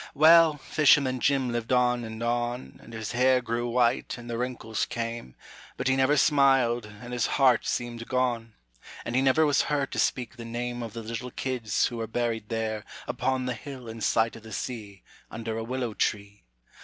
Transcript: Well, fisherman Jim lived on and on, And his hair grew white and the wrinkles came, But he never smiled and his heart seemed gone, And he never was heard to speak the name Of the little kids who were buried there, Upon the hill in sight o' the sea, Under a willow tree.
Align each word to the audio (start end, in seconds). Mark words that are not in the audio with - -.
Well, 0.15 0.57
fisherman 0.57 1.19
Jim 1.19 1.51
lived 1.51 1.71
on 1.71 2.03
and 2.03 2.23
on, 2.23 2.79
And 2.81 2.91
his 2.91 3.11
hair 3.11 3.39
grew 3.39 3.69
white 3.69 4.17
and 4.17 4.27
the 4.27 4.35
wrinkles 4.35 4.87
came, 4.87 5.35
But 5.77 5.87
he 5.87 5.95
never 5.95 6.17
smiled 6.17 6.87
and 6.87 7.13
his 7.13 7.27
heart 7.37 7.67
seemed 7.67 8.07
gone, 8.07 8.55
And 9.05 9.15
he 9.15 9.21
never 9.21 9.45
was 9.45 9.61
heard 9.69 9.91
to 9.91 9.99
speak 9.99 10.37
the 10.37 10.43
name 10.43 10.81
Of 10.81 10.93
the 10.93 11.03
little 11.03 11.29
kids 11.29 11.85
who 11.85 11.97
were 11.97 12.07
buried 12.07 12.49
there, 12.49 12.83
Upon 13.07 13.45
the 13.45 13.53
hill 13.53 13.87
in 13.87 14.01
sight 14.01 14.35
o' 14.35 14.39
the 14.39 14.51
sea, 14.53 15.03
Under 15.29 15.55
a 15.55 15.63
willow 15.63 15.93
tree. 15.93 16.45